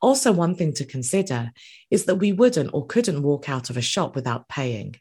Also, 0.00 0.30
one 0.30 0.54
thing 0.54 0.72
to 0.74 0.84
consider 0.84 1.50
is 1.90 2.04
that 2.04 2.16
we 2.16 2.32
wouldn't 2.32 2.70
or 2.72 2.86
couldn't 2.86 3.22
walk 3.22 3.48
out 3.48 3.68
of 3.70 3.76
a 3.76 3.82
shop 3.82 4.14
without 4.14 4.48
paying. 4.48 4.94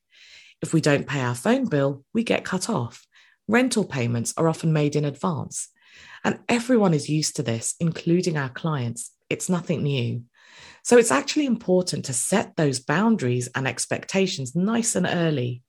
If 0.61 0.73
we 0.73 0.81
don't 0.81 1.07
pay 1.07 1.21
our 1.21 1.35
phone 1.35 1.65
bill, 1.65 2.03
we 2.13 2.23
get 2.23 2.43
cut 2.43 2.69
off. 2.69 3.05
Rental 3.47 3.85
payments 3.85 4.33
are 4.37 4.49
often 4.49 4.73
made 4.73 4.95
in 4.95 5.05
advance. 5.05 5.69
And 6.23 6.39
everyone 6.49 6.93
is 6.93 7.09
used 7.09 7.35
to 7.35 7.43
this, 7.43 7.75
including 7.79 8.37
our 8.37 8.49
clients. 8.49 9.11
It's 9.29 9.49
nothing 9.49 9.83
new. 9.83 10.23
So 10.83 10.97
it's 10.97 11.11
actually 11.11 11.45
important 11.45 12.05
to 12.05 12.13
set 12.13 12.55
those 12.55 12.79
boundaries 12.79 13.49
and 13.53 13.67
expectations 13.67 14.55
nice 14.55 14.95
and 14.95 15.05
early. 15.05 15.61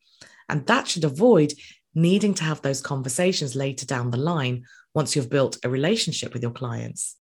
And 0.49 0.67
that 0.67 0.89
should 0.89 1.05
avoid 1.05 1.53
needing 1.95 2.35
to 2.35 2.45
have 2.45 2.63
those 2.63 2.81
conversations 2.81 3.57
later 3.57 3.87
down 3.87 4.11
the 4.11 4.19
line 4.19 4.65
once 4.95 5.15
you've 5.15 5.31
built 5.31 5.59
a 5.65 5.71
relationship 5.71 6.33
with 6.33 6.43
your 6.43 6.53
clients. 6.53 7.17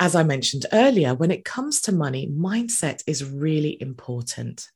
As 0.00 0.14
I 0.14 0.22
mentioned 0.22 0.66
earlier, 0.72 1.14
when 1.14 1.30
it 1.30 1.44
comes 1.44 1.80
to 1.82 1.92
money, 1.92 2.28
mindset 2.28 3.02
is 3.06 3.24
really 3.24 3.80
important. 3.80 4.68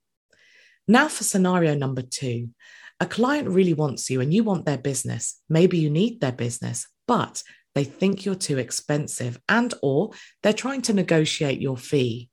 Now, 0.86 1.08
for 1.08 1.24
scenario 1.24 1.74
number 1.74 2.02
two 2.02 2.50
a 2.98 3.06
client 3.06 3.48
really 3.48 3.74
wants 3.74 4.08
you 4.08 4.22
and 4.22 4.32
you 4.32 4.42
want 4.42 4.64
their 4.64 4.78
business. 4.78 5.38
Maybe 5.50 5.76
you 5.76 5.90
need 5.90 6.20
their 6.20 6.32
business, 6.32 6.88
but 7.06 7.42
they 7.74 7.84
think 7.84 8.24
you're 8.24 8.34
too 8.34 8.56
expensive 8.56 9.38
and 9.48 9.74
or 9.82 10.12
they're 10.42 10.54
trying 10.54 10.80
to 10.82 10.94
negotiate 10.94 11.60
your 11.60 11.76
fee. 11.76 12.30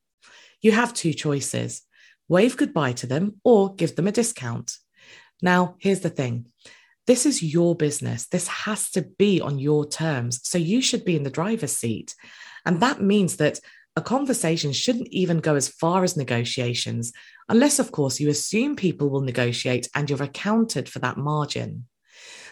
You 0.62 0.72
have 0.72 0.94
two 0.94 1.14
choices. 1.14 1.82
Wave 2.30 2.56
goodbye 2.56 2.94
to 2.94 3.08
them 3.08 3.42
or 3.44 3.76
give 3.76 3.98
them 3.98 4.08
a 4.08 4.12
discount. 4.14 4.78
Now, 5.44 5.76
here's 5.78 6.00
the 6.00 6.10
thing. 6.10 6.46
This 7.06 7.26
is 7.26 7.44
your 7.44 7.76
business. 7.76 8.28
This 8.28 8.48
has 8.48 8.90
to 8.92 9.02
be 9.02 9.42
on 9.42 9.60
your 9.60 9.86
terms. 9.86 10.40
So 10.44 10.58
you 10.58 10.82
should 10.82 11.04
be 11.04 11.18
in 11.18 11.24
the 11.24 11.30
driver's 11.30 11.78
seat. 11.78 12.16
And 12.66 12.80
that 12.80 13.02
means 13.02 13.36
that 13.38 13.60
a 13.98 14.02
conversation 14.02 14.72
shouldn't 14.72 15.10
even 15.10 15.40
go 15.40 15.56
as 15.56 15.68
far 15.68 16.06
as 16.06 16.16
negotiations, 16.16 17.12
unless, 17.50 17.78
of 17.78 17.92
course, 17.92 18.22
you 18.22 18.30
assume 18.30 18.78
people 18.78 19.10
will 19.10 19.22
negotiate 19.22 19.90
and 19.94 20.10
you've 20.10 20.22
accounted 20.22 20.88
for 20.88 21.00
that 21.00 21.18
margin. 21.18 21.88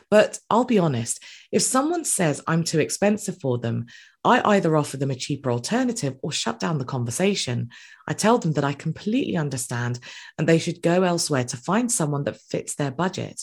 But 0.09 0.39
I'll 0.49 0.65
be 0.65 0.77
honest, 0.77 1.23
if 1.49 1.61
someone 1.61 2.03
says 2.03 2.43
I'm 2.45 2.65
too 2.65 2.79
expensive 2.79 3.39
for 3.39 3.57
them, 3.57 3.85
I 4.23 4.55
either 4.55 4.77
offer 4.77 4.97
them 4.97 5.11
a 5.11 5.15
cheaper 5.15 5.51
alternative 5.51 6.15
or 6.21 6.31
shut 6.31 6.59
down 6.59 6.77
the 6.77 6.85
conversation. 6.85 7.69
I 8.07 8.13
tell 8.13 8.37
them 8.37 8.53
that 8.53 8.63
I 8.63 8.73
completely 8.73 9.35
understand 9.35 9.99
and 10.37 10.47
they 10.47 10.59
should 10.59 10.81
go 10.81 11.03
elsewhere 11.03 11.43
to 11.45 11.57
find 11.57 11.91
someone 11.91 12.23
that 12.25 12.39
fits 12.39 12.75
their 12.75 12.91
budget. 12.91 13.41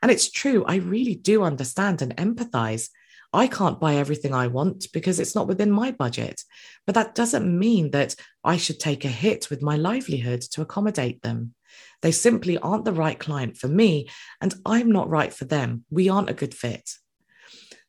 And 0.00 0.10
it's 0.10 0.30
true, 0.30 0.64
I 0.66 0.76
really 0.76 1.14
do 1.14 1.42
understand 1.42 2.02
and 2.02 2.16
empathize. 2.16 2.88
I 3.32 3.46
can't 3.46 3.80
buy 3.80 3.96
everything 3.96 4.34
I 4.34 4.48
want 4.48 4.88
because 4.92 5.18
it's 5.18 5.34
not 5.34 5.48
within 5.48 5.70
my 5.70 5.90
budget. 5.90 6.42
But 6.86 6.94
that 6.94 7.14
doesn't 7.14 7.58
mean 7.58 7.90
that 7.92 8.14
I 8.44 8.58
should 8.58 8.78
take 8.78 9.04
a 9.04 9.08
hit 9.08 9.48
with 9.48 9.62
my 9.62 9.76
livelihood 9.76 10.42
to 10.52 10.62
accommodate 10.62 11.22
them. 11.22 11.54
They 12.02 12.12
simply 12.12 12.58
aren't 12.58 12.84
the 12.84 12.92
right 12.92 13.18
client 13.18 13.56
for 13.56 13.68
me, 13.68 14.08
and 14.40 14.54
I'm 14.66 14.90
not 14.90 15.08
right 15.08 15.32
for 15.32 15.46
them. 15.46 15.84
We 15.90 16.08
aren't 16.08 16.30
a 16.30 16.34
good 16.34 16.54
fit. 16.54 16.90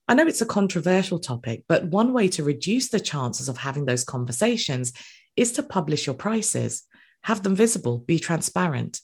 I 0.08 0.16
know 0.16 0.28
it's 0.28 0.42
a 0.42 0.46
controversial 0.46 1.20
topic, 1.20 1.64
but 1.68 1.86
one 1.86 2.12
way 2.12 2.28
to 2.30 2.44
reduce 2.44 2.90
the 2.90 3.00
chances 3.00 3.48
of 3.48 3.58
having 3.58 3.86
those 3.86 4.04
conversations 4.04 4.92
is 5.38 5.54
to 5.54 5.64
publish 5.64 6.06
your 6.06 6.16
prices. 6.16 6.84
Have 7.24 7.44
them 7.44 7.56
visible, 7.56 8.00
be 8.00 8.20
transparent. 8.20 9.00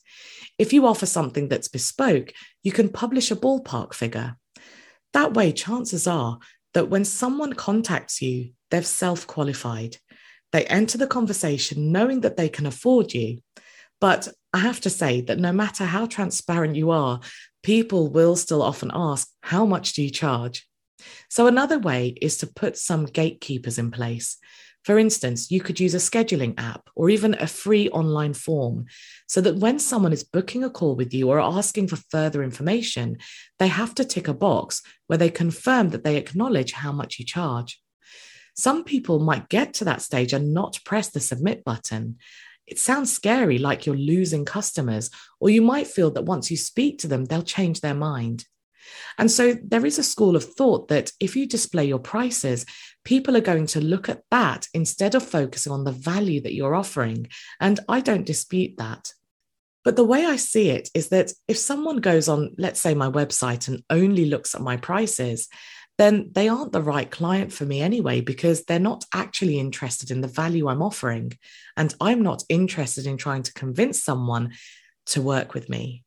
If 0.58 0.74
you 0.74 0.86
offer 0.86 1.06
something 1.06 1.48
that's 1.48 1.70
bespoke, 1.70 2.34
you 2.64 2.74
can 2.74 2.90
publish 2.90 3.32
a 3.32 3.36
ballpark 3.38 3.94
figure. 3.94 4.36
That 5.14 5.34
way, 5.34 5.54
chances 5.54 6.06
are 6.06 6.40
that 6.74 6.90
when 6.90 7.06
someone 7.06 7.54
contacts 7.54 8.22
you, 8.22 8.52
they've 8.70 8.86
self 8.86 9.26
qualified. 9.26 9.98
They 10.52 10.66
enter 10.66 10.98
the 10.98 11.08
conversation 11.08 11.94
knowing 11.94 12.22
that 12.22 12.36
they 12.36 12.50
can 12.50 12.66
afford 12.66 13.14
you. 13.14 13.40
But 14.02 14.28
I 14.54 14.60
have 14.60 14.82
to 14.82 14.90
say 14.90 15.22
that 15.22 15.40
no 15.40 15.54
matter 15.54 15.86
how 15.86 16.08
transparent 16.08 16.76
you 16.76 16.92
are, 16.92 17.22
people 17.64 18.10
will 18.10 18.36
still 18.36 18.62
often 18.62 18.92
ask, 18.94 19.30
How 19.44 19.66
much 19.66 19.94
do 19.94 20.04
you 20.04 20.10
charge? 20.10 20.69
So, 21.30 21.48
another 21.48 21.80
way 21.80 22.16
is 22.22 22.38
to 22.38 22.48
put 22.48 22.78
some 22.78 23.06
gatekeepers 23.06 23.78
in 23.78 23.92
place. 23.92 24.38
For 24.84 24.98
instance, 24.98 25.52
you 25.52 25.60
could 25.62 25.80
use 25.80 25.94
a 25.94 25.98
scheduling 25.98 26.54
app 26.58 26.90
or 26.96 27.10
even 27.10 27.36
a 27.36 27.48
free 27.48 27.90
online 27.90 28.34
form 28.34 28.86
so 29.28 29.42
that 29.42 29.58
when 29.58 29.78
someone 29.78 30.14
is 30.14 30.24
booking 30.24 30.64
a 30.64 30.70
call 30.70 30.96
with 30.96 31.14
you 31.14 31.30
or 31.30 31.40
asking 31.40 31.90
for 31.90 31.98
further 31.98 32.44
information, 32.44 33.18
they 33.60 33.68
have 33.68 33.94
to 33.96 34.06
tick 34.06 34.28
a 34.28 34.34
box 34.34 34.82
where 35.08 35.18
they 35.18 35.30
confirm 35.30 35.90
that 35.90 36.04
they 36.04 36.16
acknowledge 36.16 36.72
how 36.72 36.92
much 36.92 37.20
you 37.20 37.26
charge. 37.26 37.82
Some 38.56 38.84
people 38.84 39.20
might 39.20 39.50
get 39.50 39.74
to 39.76 39.86
that 39.86 40.02
stage 40.02 40.34
and 40.34 40.54
not 40.54 40.80
press 40.86 41.10
the 41.10 41.20
submit 41.20 41.64
button. 41.64 42.18
It 42.66 42.80
sounds 42.80 43.12
scary, 43.12 43.58
like 43.58 43.86
you're 43.86 43.96
losing 43.96 44.46
customers, 44.46 45.10
or 45.40 45.50
you 45.50 45.62
might 45.62 45.88
feel 45.88 46.12
that 46.12 46.26
once 46.26 46.52
you 46.52 46.58
speak 46.58 47.00
to 47.00 47.08
them, 47.08 47.26
they'll 47.26 47.42
change 47.42 47.82
their 47.82 47.96
mind. 47.96 48.46
And 49.18 49.30
so 49.30 49.56
there 49.64 49.86
is 49.86 50.00
a 50.00 50.04
school 50.04 50.36
of 50.36 50.44
thought 50.44 50.88
that 50.88 51.12
if 51.20 51.36
you 51.36 51.48
display 51.48 51.86
your 51.86 52.00
prices, 52.00 52.66
people 53.04 53.36
are 53.36 53.42
going 53.42 53.66
to 53.68 53.82
look 53.82 54.10
at 54.10 54.24
that 54.32 54.68
instead 54.74 55.16
of 55.16 55.24
focusing 55.24 55.72
on 55.72 55.84
the 55.84 55.92
value 55.92 56.42
that 56.42 56.54
you're 56.54 56.76
offering. 56.76 57.28
And 57.60 57.80
I 57.88 58.02
don't 58.02 58.26
dispute 58.26 58.78
that. 58.78 59.14
But 59.84 59.96
the 59.96 60.04
way 60.04 60.26
I 60.26 60.36
see 60.36 60.70
it 60.70 60.90
is 60.94 61.10
that 61.10 61.32
if 61.48 61.58
someone 61.58 61.98
goes 61.98 62.28
on, 62.28 62.54
let's 62.58 62.80
say, 62.80 62.94
my 62.94 63.10
website 63.10 63.68
and 63.68 63.84
only 63.90 64.26
looks 64.26 64.54
at 64.54 64.62
my 64.62 64.78
prices, 64.78 65.48
then 65.98 66.30
they 66.34 66.48
aren't 66.48 66.72
the 66.72 66.82
right 66.82 67.10
client 67.10 67.52
for 67.52 67.66
me 67.66 67.82
anyway, 67.82 68.22
because 68.22 68.64
they're 68.64 68.80
not 68.80 69.04
actually 69.14 69.60
interested 69.60 70.12
in 70.12 70.22
the 70.22 70.28
value 70.28 70.68
I'm 70.68 70.82
offering. 70.82 71.34
And 71.76 71.94
I'm 72.00 72.22
not 72.22 72.44
interested 72.50 73.06
in 73.06 73.18
trying 73.18 73.44
to 73.44 73.54
convince 73.54 74.02
someone 74.04 74.54
to 75.08 75.22
work 75.22 75.54
with 75.54 75.70
me. 75.70 76.04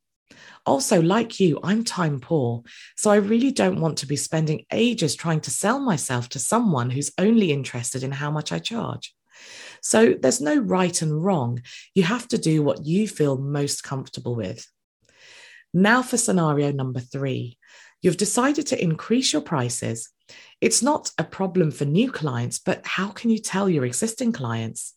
Also, 0.64 1.02
like 1.02 1.40
you, 1.40 1.58
I'm 1.62 1.84
time 1.84 2.20
poor. 2.20 2.62
So 2.96 3.11
I 3.11 3.16
really 3.16 3.50
don't 3.50 3.80
want 3.80 3.99
to 3.99 4.06
be 4.06 4.16
spending 4.16 4.64
ages 4.72 5.14
trying 5.16 5.40
to 5.42 5.50
sell 5.50 5.80
myself 5.80 6.28
to 6.30 6.38
someone 6.38 6.90
who's 6.90 7.12
only 7.18 7.52
interested 7.52 8.02
in 8.02 8.12
how 8.12 8.30
much 8.30 8.52
I 8.52 8.58
charge. 8.58 9.14
So 9.80 10.14
there's 10.14 10.40
no 10.40 10.56
right 10.56 11.02
and 11.02 11.25
wrong. 11.25 11.62
You 11.94 12.04
have 12.04 12.28
to 12.28 12.38
do 12.38 12.62
what 12.62 12.87
you 12.87 13.08
feel 13.08 13.37
most 13.37 13.82
comfortable 13.82 14.37
with. 14.37 14.66
Now 15.75 16.02
for 16.02 16.16
scenario 16.16 16.70
number 16.70 17.00
three. 17.00 17.58
You've 18.02 18.16
decided 18.16 18.66
to 18.68 18.82
increase 18.82 19.32
your 19.32 19.42
prices. 19.42 20.11
It's 20.61 20.82
not 20.82 21.11
a 21.18 21.25
problem 21.25 21.70
for 21.70 21.84
new 21.84 22.11
clients, 22.11 22.58
but 22.58 22.84
how 22.87 23.08
can 23.08 23.30
you 23.30 23.38
tell 23.38 23.68
your 23.68 23.84
existing 23.84 24.32
clients? 24.32 24.94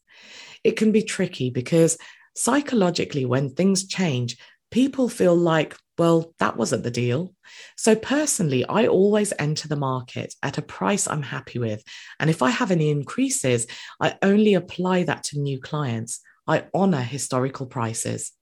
It 0.63 0.75
can 0.77 0.91
be 0.91 1.03
tricky 1.03 1.49
because 1.49 1.97
psychologically, 2.35 3.25
when 3.25 3.51
things 3.51 3.87
change, 3.87 4.37
people 4.75 5.07
feel 5.07 5.33
like, 5.33 5.73
well, 5.97 6.33
that 6.39 6.57
wasn't 6.57 6.83
the 6.83 6.91
deal. 6.91 7.33
So, 7.77 7.95
personally, 7.95 8.65
I 8.65 8.87
always 8.87 9.31
enter 9.39 9.69
the 9.69 9.77
market 9.77 10.35
at 10.43 10.57
a 10.57 10.61
price 10.61 11.07
I'm 11.07 11.21
happy 11.21 11.59
with. 11.59 11.81
And 12.19 12.29
if 12.29 12.41
I 12.41 12.49
have 12.49 12.71
any 12.71 12.89
increases, 12.89 13.67
I 14.01 14.17
only 14.21 14.53
apply 14.53 15.03
that 15.03 15.23
to 15.27 15.39
new 15.39 15.61
clients. 15.61 16.19
I 16.45 16.65
honor 16.73 17.01
historical 17.01 17.67
prices. 17.67 18.33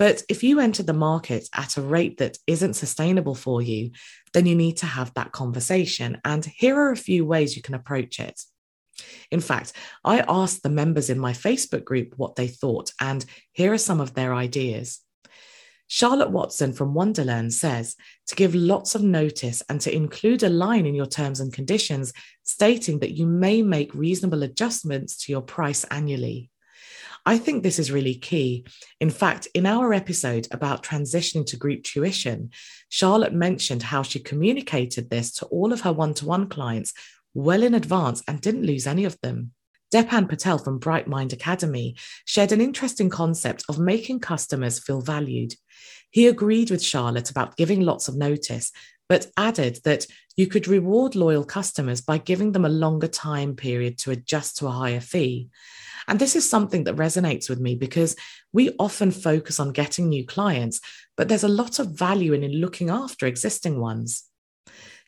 But 0.00 0.24
if 0.28 0.42
you 0.42 0.58
enter 0.58 0.82
the 0.82 0.92
market 1.10 1.48
at 1.54 1.76
a 1.76 1.82
rate 1.82 2.16
that 2.18 2.38
isn't 2.48 2.74
sustainable 2.74 3.36
for 3.36 3.62
you, 3.62 3.92
then 4.32 4.46
you 4.46 4.56
need 4.56 4.78
to 4.78 4.86
have 4.86 5.14
that 5.14 5.30
conversation. 5.30 6.20
And 6.24 6.44
here 6.44 6.76
are 6.76 6.90
a 6.90 6.96
few 6.96 7.24
ways 7.24 7.54
you 7.54 7.62
can 7.62 7.76
approach 7.76 8.18
it. 8.18 8.42
In 9.30 9.40
fact, 9.40 9.74
I 10.04 10.24
asked 10.28 10.64
the 10.64 10.70
members 10.70 11.08
in 11.08 11.20
my 11.20 11.34
Facebook 11.34 11.84
group 11.84 12.14
what 12.16 12.34
they 12.34 12.48
thought, 12.48 12.90
and 13.00 13.24
here 13.52 13.72
are 13.72 13.78
some 13.78 14.00
of 14.00 14.14
their 14.14 14.34
ideas. 14.34 15.00
Charlotte 15.88 16.30
Watson 16.30 16.74
from 16.74 16.94
Wonderland 16.94 17.52
says 17.52 17.96
to 18.26 18.36
give 18.36 18.54
lots 18.54 18.94
of 18.94 19.02
notice 19.02 19.62
and 19.68 19.80
to 19.80 19.94
include 19.94 20.42
a 20.42 20.50
line 20.50 20.84
in 20.84 20.94
your 20.94 21.06
terms 21.06 21.40
and 21.40 21.52
conditions 21.52 22.12
stating 22.44 22.98
that 23.00 23.16
you 23.16 23.26
may 23.26 23.62
make 23.62 23.94
reasonable 23.94 24.42
adjustments 24.42 25.16
to 25.24 25.32
your 25.32 25.40
price 25.40 25.84
annually. 25.84 26.50
I 27.24 27.38
think 27.38 27.62
this 27.62 27.78
is 27.78 27.90
really 27.90 28.14
key. 28.14 28.66
In 29.00 29.10
fact, 29.10 29.48
in 29.54 29.66
our 29.66 29.92
episode 29.92 30.46
about 30.50 30.82
transitioning 30.82 31.46
to 31.46 31.56
group 31.56 31.82
tuition, 31.82 32.50
Charlotte 32.90 33.34
mentioned 33.34 33.82
how 33.82 34.02
she 34.02 34.18
communicated 34.18 35.10
this 35.10 35.32
to 35.32 35.46
all 35.46 35.72
of 35.72 35.82
her 35.82 35.92
one 35.92 36.14
to 36.14 36.26
one 36.26 36.48
clients 36.48 36.92
well 37.34 37.62
in 37.62 37.74
advance 37.74 38.22
and 38.28 38.40
didn't 38.40 38.66
lose 38.66 38.86
any 38.86 39.04
of 39.04 39.18
them. 39.22 39.52
Depan 39.92 40.28
Patel 40.28 40.58
from 40.58 40.78
Bright 40.78 41.08
Mind 41.08 41.32
Academy 41.32 41.96
shared 42.26 42.52
an 42.52 42.60
interesting 42.60 43.08
concept 43.08 43.64
of 43.68 43.78
making 43.78 44.20
customers 44.20 44.78
feel 44.78 45.00
valued. 45.00 45.54
He 46.10 46.26
agreed 46.26 46.70
with 46.70 46.82
Charlotte 46.82 47.30
about 47.30 47.56
giving 47.56 47.80
lots 47.80 48.08
of 48.08 48.16
notice, 48.16 48.70
but 49.08 49.28
added 49.36 49.80
that 49.84 50.06
you 50.36 50.46
could 50.46 50.68
reward 50.68 51.16
loyal 51.16 51.44
customers 51.44 52.00
by 52.02 52.18
giving 52.18 52.52
them 52.52 52.64
a 52.64 52.70
longer 52.70 53.08
time 53.08 53.56
period 53.56 53.98
to 53.98 54.10
adjust 54.10 54.58
to 54.58 54.66
a 54.66 54.70
higher 54.70 55.00
fee. 55.00 55.48
And 56.06 56.18
this 56.18 56.36
is 56.36 56.48
something 56.48 56.84
that 56.84 56.96
resonates 56.96 57.48
with 57.48 57.58
me 57.58 57.74
because 57.74 58.14
we 58.52 58.74
often 58.78 59.10
focus 59.10 59.58
on 59.58 59.72
getting 59.72 60.08
new 60.08 60.26
clients, 60.26 60.80
but 61.16 61.28
there's 61.28 61.44
a 61.44 61.48
lot 61.48 61.78
of 61.78 61.98
value 61.98 62.34
in 62.34 62.42
looking 62.52 62.90
after 62.90 63.26
existing 63.26 63.80
ones. 63.80 64.27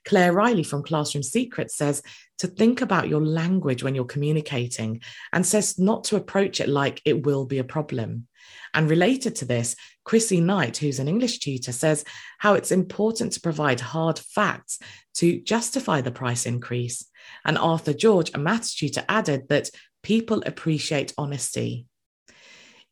Claire 0.05 0.33
Riley 0.33 0.63
from 0.63 0.83
Classroom 0.83 1.23
Secrets 1.23 1.77
says 1.77 2.03
to 2.39 2.47
think 2.47 2.81
about 2.81 3.09
your 3.09 3.21
language 3.21 3.83
when 3.83 3.95
you're 3.95 4.05
communicating 4.05 5.03
and 5.33 5.45
says 5.45 5.79
not 5.79 6.05
to 6.05 6.17
approach 6.17 6.61
it 6.61 6.69
like 6.69 7.03
it 7.05 7.25
will 7.25 7.45
be 7.45 7.59
a 7.59 7.65
problem. 7.65 8.27
And 8.73 8.89
related 8.89 9.37
to 9.37 9.45
this, 9.45 9.77
Chrissy 10.05 10.41
Knight, 10.41 10.79
who's 10.79 10.99
an 10.99 11.09
English 11.09 11.41
tutor, 11.41 11.73
says 11.73 12.05
how 12.39 12.55
it's 12.55 12.73
important 12.73 13.33
to 13.33 13.41
provide 13.41 13.81
hard 13.81 14.19
facts 14.19 14.79
to 15.15 15.41
justify 15.41 16.01
the 16.01 16.11
price 16.11 16.47
increase. 16.47 17.07
And 17.45 17.59
Arthur 17.59 17.93
George, 17.93 18.31
a 18.35 18.39
maths 18.39 18.75
tutor, 18.75 19.05
added 19.09 19.49
that 19.49 19.71
people 20.03 20.43
appreciate 20.47 21.13
honesty. 21.19 21.87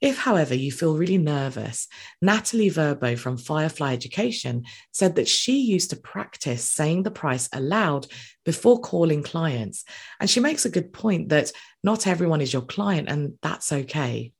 If, 0.00 0.17
however, 0.17 0.55
you 0.55 0.71
feel 0.71 0.97
really 0.97 1.19
nervous, 1.19 1.88
Natalie 2.23 2.69
Verbo 2.69 3.17
from 3.17 3.37
Firefly 3.37 3.93
Education 3.93 4.64
said 4.93 5.17
that 5.17 5.26
she 5.26 5.61
used 5.61 5.90
to 5.90 5.97
practice 5.97 6.62
saying 6.62 7.02
the 7.02 7.11
price 7.11 7.49
aloud 7.52 8.07
before 8.45 8.81
calling 8.81 9.25
clients. 9.25 9.85
And 10.21 10.31
she 10.31 10.38
makes 10.38 10.64
a 10.64 10.71
good 10.71 10.93
point 10.93 11.31
that 11.31 11.50
not 11.83 12.07
everyone 12.07 12.40
is 12.40 12.52
your 12.52 12.62
client, 12.62 13.09
and 13.09 13.35
that's 13.43 13.73
okay. 13.73 14.33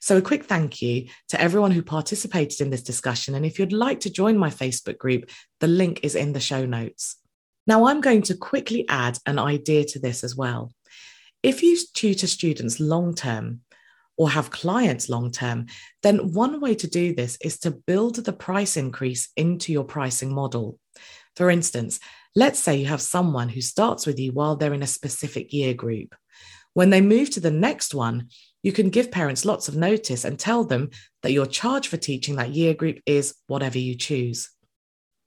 So, 0.00 0.16
a 0.16 0.22
quick 0.22 0.44
thank 0.44 0.80
you 0.80 1.08
to 1.28 1.40
everyone 1.40 1.70
who 1.70 1.82
participated 1.82 2.60
in 2.62 2.70
this 2.70 2.82
discussion. 2.82 3.34
And 3.34 3.44
if 3.44 3.58
you'd 3.58 3.72
like 3.72 4.00
to 4.00 4.10
join 4.10 4.38
my 4.38 4.50
Facebook 4.50 4.98
group, 4.98 5.30
the 5.60 5.68
link 5.68 6.00
is 6.02 6.14
in 6.14 6.32
the 6.32 6.40
show 6.40 6.64
notes. 6.64 7.16
Now, 7.66 7.86
I'm 7.86 8.00
going 8.00 8.22
to 8.22 8.36
quickly 8.36 8.86
add 8.88 9.18
an 9.26 9.38
idea 9.38 9.84
to 9.84 9.98
this 9.98 10.24
as 10.24 10.36
well. 10.36 10.72
If 11.42 11.62
you 11.62 11.78
tutor 11.92 12.26
students 12.26 12.80
long 12.80 13.14
term, 13.14 13.60
or 14.16 14.30
have 14.30 14.50
clients 14.50 15.08
long 15.08 15.30
term, 15.30 15.66
then 16.02 16.32
one 16.32 16.60
way 16.60 16.74
to 16.74 16.86
do 16.86 17.14
this 17.14 17.36
is 17.40 17.58
to 17.60 17.70
build 17.70 18.16
the 18.16 18.32
price 18.32 18.76
increase 18.76 19.28
into 19.36 19.72
your 19.72 19.84
pricing 19.84 20.32
model. 20.32 20.78
For 21.36 21.50
instance, 21.50 22.00
let's 22.36 22.58
say 22.58 22.76
you 22.76 22.86
have 22.86 23.00
someone 23.00 23.48
who 23.48 23.60
starts 23.60 24.06
with 24.06 24.18
you 24.18 24.32
while 24.32 24.56
they're 24.56 24.74
in 24.74 24.82
a 24.82 24.88
specific 24.88 25.52
year 25.52 25.74
group. 25.74 26.14
When 26.74 26.90
they 26.90 27.00
move 27.00 27.30
to 27.30 27.40
the 27.40 27.50
next 27.50 27.94
one, 27.94 28.28
you 28.62 28.72
can 28.72 28.90
give 28.90 29.10
parents 29.10 29.44
lots 29.44 29.68
of 29.68 29.76
notice 29.76 30.24
and 30.24 30.38
tell 30.38 30.64
them 30.64 30.90
that 31.22 31.32
your 31.32 31.46
charge 31.46 31.88
for 31.88 31.96
teaching 31.96 32.36
that 32.36 32.54
year 32.54 32.74
group 32.74 32.98
is 33.06 33.34
whatever 33.46 33.78
you 33.78 33.94
choose. 33.94 34.50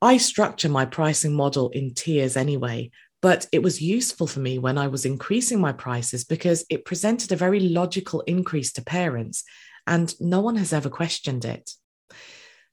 I 0.02 0.18
structure 0.18 0.70
my 0.70 0.86
pricing 0.86 1.34
model 1.34 1.70
in 1.70 1.94
tiers 1.94 2.38
anyway, 2.38 2.92
but 3.22 3.48
it 3.52 3.64
was 3.64 3.82
useful 3.82 4.28
for 4.28 4.40
me 4.40 4.60
when 4.60 4.78
I 4.78 4.88
was 4.88 5.06
increasing 5.06 5.60
my 5.60 5.72
prices 5.72 6.24
because 6.24 6.66
it 6.70 6.86
presented 6.86 7.32
a 7.32 7.38
very 7.38 7.60
logical 7.60 8.22
increase 8.22 8.72
to 8.74 8.84
parents, 8.84 9.44
and 9.86 10.14
no 10.20 10.42
one 10.42 10.56
has 10.58 10.74
ever 10.74 10.90
questioned 10.90 11.46
it. 11.46 11.72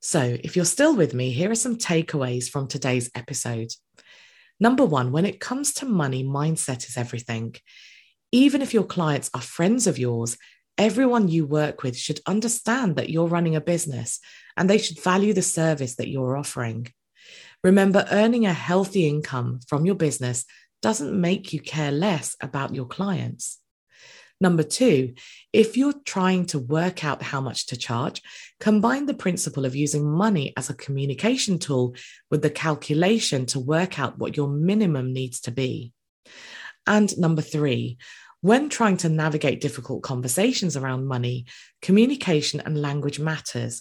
So, 0.00 0.36
if 0.44 0.54
you're 0.54 0.66
still 0.66 0.94
with 0.94 1.14
me, 1.14 1.30
here 1.30 1.50
are 1.50 1.54
some 1.54 1.76
takeaways 1.76 2.50
from 2.50 2.68
today's 2.68 3.10
episode. 3.14 3.70
Number 4.60 4.84
one, 4.84 5.12
when 5.12 5.24
it 5.24 5.40
comes 5.40 5.72
to 5.74 5.86
money, 5.86 6.22
mindset 6.22 6.86
is 6.88 6.96
everything. 6.96 7.54
Even 8.30 8.60
if 8.60 8.74
your 8.74 8.84
clients 8.84 9.30
are 9.32 9.40
friends 9.40 9.86
of 9.86 9.98
yours, 9.98 10.36
everyone 10.76 11.28
you 11.28 11.46
work 11.46 11.82
with 11.82 11.96
should 11.96 12.20
understand 12.26 12.96
that 12.96 13.08
you're 13.08 13.28
running 13.28 13.56
a 13.56 13.60
business 13.60 14.20
and 14.56 14.68
they 14.68 14.78
should 14.78 15.00
value 15.00 15.32
the 15.32 15.42
service 15.42 15.96
that 15.96 16.08
you're 16.08 16.36
offering. 16.36 16.86
Remember, 17.64 18.06
earning 18.10 18.44
a 18.44 18.52
healthy 18.52 19.08
income 19.08 19.60
from 19.66 19.86
your 19.86 19.94
business 19.94 20.44
doesn't 20.82 21.18
make 21.18 21.54
you 21.54 21.60
care 21.60 21.90
less 21.90 22.36
about 22.42 22.74
your 22.74 22.84
clients. 22.84 23.58
Number 24.38 24.62
two, 24.62 25.14
if 25.50 25.74
you're 25.74 25.94
trying 26.04 26.44
to 26.46 26.58
work 26.58 27.04
out 27.04 27.22
how 27.22 27.40
much 27.40 27.68
to 27.68 27.76
charge, 27.78 28.20
combine 28.60 29.06
the 29.06 29.14
principle 29.14 29.64
of 29.64 29.74
using 29.74 30.04
money 30.04 30.52
as 30.58 30.68
a 30.68 30.74
communication 30.74 31.58
tool 31.58 31.96
with 32.30 32.42
the 32.42 32.50
calculation 32.50 33.46
to 33.46 33.60
work 33.60 33.98
out 33.98 34.18
what 34.18 34.36
your 34.36 34.48
minimum 34.48 35.14
needs 35.14 35.40
to 35.42 35.50
be. 35.50 35.94
And 36.86 37.16
number 37.16 37.40
three, 37.40 37.96
when 38.42 38.68
trying 38.68 38.98
to 38.98 39.08
navigate 39.08 39.62
difficult 39.62 40.02
conversations 40.02 40.76
around 40.76 41.06
money, 41.06 41.46
communication 41.80 42.60
and 42.60 42.78
language 42.78 43.18
matters. 43.18 43.80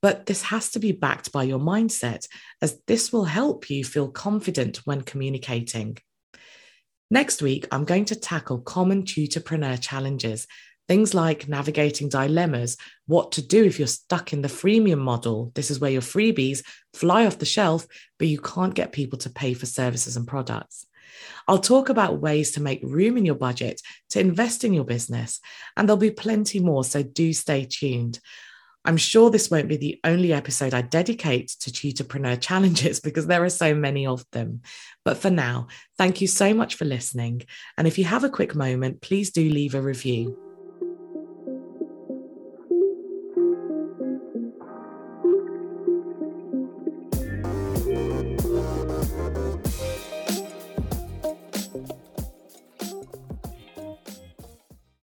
But 0.00 0.26
this 0.26 0.42
has 0.42 0.70
to 0.70 0.78
be 0.78 0.92
backed 0.92 1.32
by 1.32 1.42
your 1.42 1.58
mindset, 1.58 2.28
as 2.62 2.80
this 2.86 3.12
will 3.12 3.24
help 3.24 3.68
you 3.68 3.84
feel 3.84 4.08
confident 4.08 4.78
when 4.84 5.02
communicating. 5.02 5.98
Next 7.10 7.42
week, 7.42 7.66
I'm 7.72 7.84
going 7.84 8.04
to 8.06 8.16
tackle 8.16 8.58
common 8.60 9.02
tutorpreneur 9.02 9.80
challenges, 9.80 10.46
things 10.86 11.14
like 11.14 11.48
navigating 11.48 12.08
dilemmas, 12.08 12.76
what 13.06 13.32
to 13.32 13.46
do 13.46 13.64
if 13.64 13.78
you're 13.78 13.88
stuck 13.88 14.32
in 14.32 14.42
the 14.42 14.48
freemium 14.48 14.98
model. 14.98 15.50
This 15.54 15.70
is 15.70 15.80
where 15.80 15.90
your 15.90 16.02
freebies 16.02 16.62
fly 16.94 17.26
off 17.26 17.38
the 17.38 17.44
shelf, 17.44 17.86
but 18.18 18.28
you 18.28 18.40
can't 18.40 18.74
get 18.74 18.92
people 18.92 19.18
to 19.20 19.30
pay 19.30 19.54
for 19.54 19.66
services 19.66 20.16
and 20.16 20.26
products. 20.26 20.86
I'll 21.48 21.58
talk 21.58 21.88
about 21.88 22.20
ways 22.20 22.52
to 22.52 22.62
make 22.62 22.80
room 22.82 23.16
in 23.16 23.24
your 23.24 23.34
budget 23.34 23.80
to 24.10 24.20
invest 24.20 24.62
in 24.62 24.74
your 24.74 24.84
business, 24.84 25.40
and 25.76 25.88
there'll 25.88 25.98
be 25.98 26.10
plenty 26.10 26.60
more, 26.60 26.84
so 26.84 27.02
do 27.02 27.32
stay 27.32 27.66
tuned. 27.68 28.20
I'm 28.88 28.96
sure 28.96 29.28
this 29.28 29.50
won't 29.50 29.68
be 29.68 29.76
the 29.76 30.00
only 30.02 30.32
episode 30.32 30.72
I 30.72 30.80
dedicate 30.80 31.48
to 31.60 31.70
tutorpreneur 31.70 32.40
challenges 32.40 33.00
because 33.00 33.26
there 33.26 33.44
are 33.44 33.50
so 33.50 33.74
many 33.74 34.06
of 34.06 34.24
them. 34.32 34.62
But 35.04 35.18
for 35.18 35.28
now, 35.28 35.66
thank 35.98 36.22
you 36.22 36.26
so 36.26 36.54
much 36.54 36.74
for 36.74 36.86
listening. 36.86 37.42
And 37.76 37.86
if 37.86 37.98
you 37.98 38.04
have 38.04 38.24
a 38.24 38.30
quick 38.30 38.54
moment, 38.54 39.02
please 39.02 39.30
do 39.30 39.46
leave 39.46 39.74
a 39.74 39.82
review. 39.82 40.47